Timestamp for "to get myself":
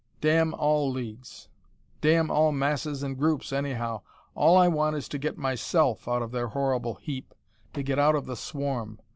5.09-6.07